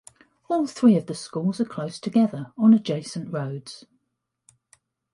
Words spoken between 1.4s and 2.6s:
are close together,